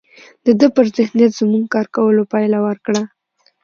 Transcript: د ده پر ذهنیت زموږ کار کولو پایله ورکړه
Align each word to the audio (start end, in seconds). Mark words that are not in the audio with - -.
د 0.45 0.47
ده 0.59 0.67
پر 0.75 0.85
ذهنیت 0.97 1.31
زموږ 1.39 1.65
کار 1.73 1.87
کولو 1.95 2.23
پایله 2.31 2.59
ورکړه 2.67 3.01